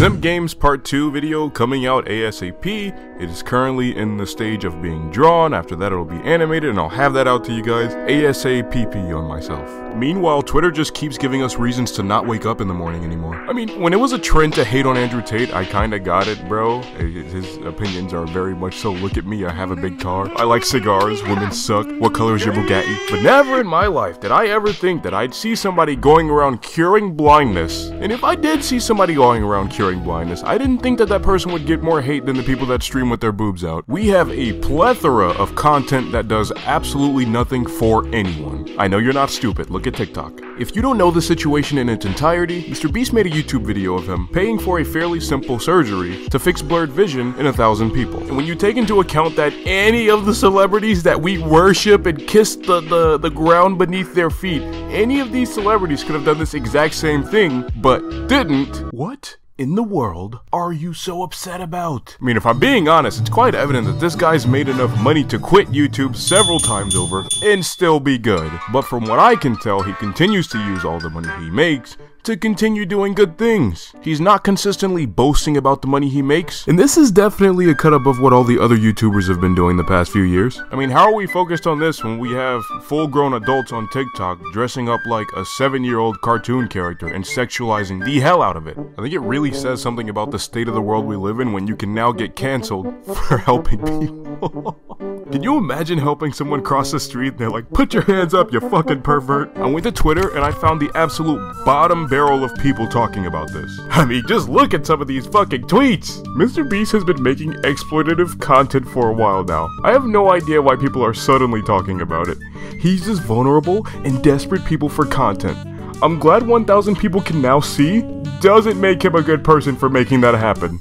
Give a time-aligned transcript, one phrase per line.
[0.00, 3.20] Simp Games Part 2 video coming out ASAP.
[3.20, 5.52] It is currently in the stage of being drawn.
[5.52, 9.24] After that, it'll be animated, and I'll have that out to you guys ASAPP on
[9.28, 9.68] myself.
[9.94, 13.34] Meanwhile, Twitter just keeps giving us reasons to not wake up in the morning anymore.
[13.46, 16.28] I mean, when it was a trend to hate on Andrew Tate, I kinda got
[16.28, 16.80] it, bro.
[16.80, 20.30] His opinions are very much so look at me, I have a big car.
[20.36, 22.96] I like cigars, women suck, what color is your Bugatti?
[23.10, 26.62] But never in my life did I ever think that I'd see somebody going around
[26.62, 27.90] curing blindness.
[27.90, 31.22] And if I did see somebody going around curing blindness, I didn't think that that
[31.22, 33.84] person would get more hate than the people that stream with their boobs out.
[33.88, 38.68] We have a plethora of content that does absolutely nothing for anyone.
[38.78, 40.40] I know you're not stupid, look at TikTok.
[40.58, 42.92] If you don't know the situation in its entirety, Mr.
[42.92, 46.60] Beast made a YouTube video of him paying for a fairly simple surgery to fix
[46.62, 48.20] blurred vision in a thousand people.
[48.20, 52.26] And when you take into account that any of the celebrities that we worship and
[52.26, 54.62] kiss the, the, the ground beneath their feet,
[54.92, 58.92] any of these celebrities could have done this exact same thing, but didn't.
[58.92, 59.36] What?
[59.60, 62.16] In the world are you so upset about?
[62.18, 65.22] I mean, if I'm being honest, it's quite evident that this guy's made enough money
[65.24, 68.50] to quit YouTube several times over and still be good.
[68.72, 71.98] But from what I can tell, he continues to use all the money he makes
[72.24, 73.94] to continue doing good things.
[74.02, 77.92] He's not consistently boasting about the money he makes, and this is definitely a cut
[77.92, 80.62] above what all the other YouTubers have been doing the past few years.
[80.70, 83.88] I mean, how are we focused on this when we have full grown adults on
[83.88, 88.56] TikTok dressing up like a seven year old cartoon character and sexualizing the hell out
[88.56, 88.76] of it?
[88.98, 91.52] I think it really says something about the state of the world we live in
[91.52, 94.80] when you can now get canceled for helping people.
[95.30, 98.52] Can you imagine helping someone cross the street and they're like, put your hands up,
[98.52, 99.56] you fucking pervert?
[99.56, 103.52] I went to Twitter and I found the absolute bottom barrel of people talking about
[103.52, 103.80] this.
[103.90, 106.20] I mean, just look at some of these fucking tweets!
[106.34, 106.68] Mr.
[106.68, 109.68] Beast has been making exploitative content for a while now.
[109.84, 112.38] I have no idea why people are suddenly talking about it.
[112.80, 115.56] He's just vulnerable and desperate people for content.
[116.02, 118.00] I'm glad 1,000 people can now see
[118.40, 120.80] doesn't make him a good person for making that happen.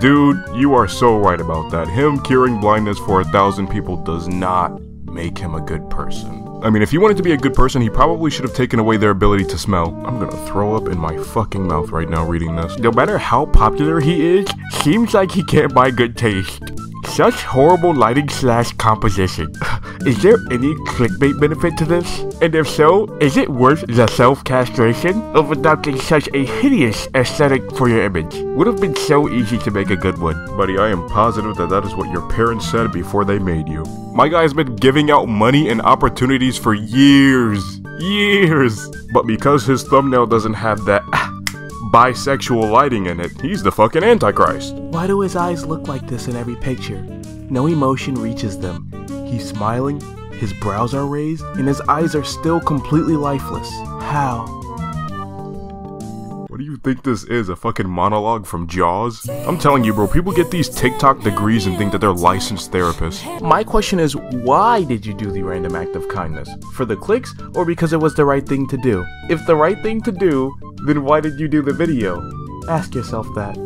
[0.00, 1.88] Dude, you are so right about that.
[1.88, 6.46] Him curing blindness for a thousand people does not make him a good person.
[6.62, 8.78] I mean, if he wanted to be a good person, he probably should have taken
[8.78, 9.94] away their ability to smell.
[10.06, 12.78] I'm gonna throw up in my fucking mouth right now reading this.
[12.78, 14.48] No matter how popular he is,
[14.82, 16.62] seems like he can't buy good taste.
[17.06, 19.52] Such horrible lighting slash composition.
[20.06, 22.20] is there any clickbait benefit to this?
[22.40, 27.88] And if so, is it worth the self-castration of adopting such a hideous aesthetic for
[27.88, 28.34] your image?
[28.34, 30.56] Would have been so easy to make a good one.
[30.56, 33.84] Buddy, I am positive that that is what your parents said before they made you.
[34.14, 37.80] My guy's been giving out money and opportunities for years.
[37.98, 38.88] Years.
[39.12, 41.02] But because his thumbnail doesn't have that
[41.92, 43.40] bisexual lighting in it.
[43.40, 44.74] He's the fucking Antichrist.
[44.74, 47.00] Why do his eyes look like this in every picture?
[47.50, 48.87] No emotion reaches them.
[49.28, 50.00] He's smiling,
[50.32, 53.68] his brows are raised, and his eyes are still completely lifeless.
[54.00, 54.46] How?
[56.48, 57.50] What do you think this is?
[57.50, 59.28] A fucking monologue from Jaws?
[59.28, 63.40] I'm telling you, bro, people get these TikTok degrees and think that they're licensed therapists.
[63.42, 66.48] My question is, why did you do the random act of kindness?
[66.74, 69.04] For the clicks, or because it was the right thing to do?
[69.28, 70.54] If the right thing to do,
[70.86, 72.22] then why did you do the video?
[72.66, 73.56] Ask yourself that.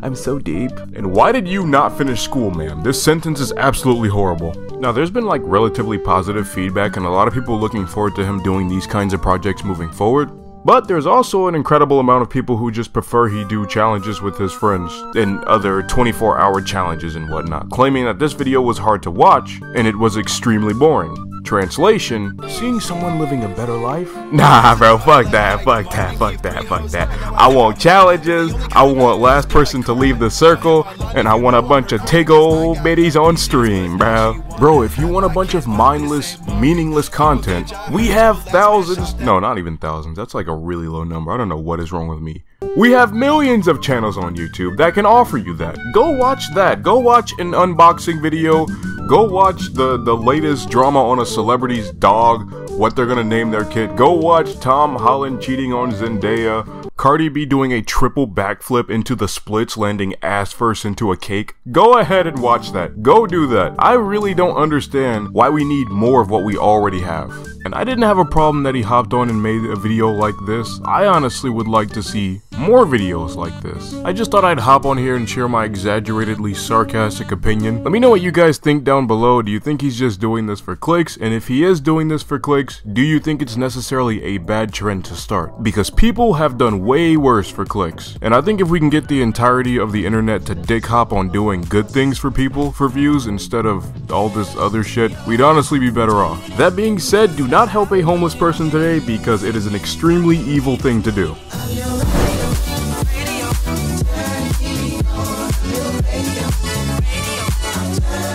[0.00, 0.70] I'm so deep.
[0.94, 2.82] And why did you not finish school, ma'am?
[2.82, 4.52] This sentence is absolutely horrible.
[4.78, 8.24] Now, there's been like relatively positive feedback and a lot of people looking forward to
[8.24, 10.30] him doing these kinds of projects moving forward.
[10.64, 14.36] But there's also an incredible amount of people who just prefer he do challenges with
[14.38, 19.02] his friends and other 24 hour challenges and whatnot, claiming that this video was hard
[19.04, 21.27] to watch and it was extremely boring.
[21.48, 24.14] Translation, seeing someone living a better life?
[24.28, 27.08] Nah, bro, fuck that, fuck that, fuck that, fuck that.
[27.32, 30.86] I want challenges, I want last person to leave the circle,
[31.16, 34.44] and I want a bunch of tiggle biddies on stream, bro.
[34.58, 39.56] Bro, if you want a bunch of mindless, meaningless content, we have thousands, no, not
[39.56, 41.32] even thousands, that's like a really low number.
[41.32, 42.44] I don't know what is wrong with me.
[42.76, 45.78] We have millions of channels on YouTube that can offer you that.
[45.94, 46.82] Go watch that.
[46.82, 48.66] Go watch an unboxing video.
[49.08, 53.64] Go watch the, the latest drama on a celebrity's dog, what they're gonna name their
[53.64, 53.96] kid.
[53.96, 56.90] Go watch Tom Holland cheating on Zendaya.
[56.98, 61.54] Cardi B doing a triple backflip into the splits, landing ass first into a cake.
[61.72, 63.02] Go ahead and watch that.
[63.02, 63.76] Go do that.
[63.78, 67.30] I really don't understand why we need more of what we already have.
[67.64, 70.36] And I didn't have a problem that he hopped on and made a video like
[70.46, 70.80] this.
[70.84, 73.94] I honestly would like to see more videos like this.
[74.04, 77.84] I just thought I'd hop on here and share my exaggeratedly sarcastic opinion.
[77.84, 79.42] Let me know what you guys think down below.
[79.42, 81.16] Do you think he's just doing this for clicks?
[81.16, 84.72] And if he is doing this for clicks, do you think it's necessarily a bad
[84.72, 85.62] trend to start?
[85.62, 88.18] Because people have done way worse for clicks.
[88.22, 91.12] And I think if we can get the entirety of the internet to dick hop
[91.12, 95.40] on doing good things for people for views instead of all this other shit, we'd
[95.40, 96.44] honestly be better off.
[96.56, 100.38] That being said, do not help a homeless person today because it is an extremely
[100.38, 101.36] evil thing to do.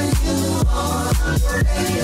[0.03, 2.02] you on your radio.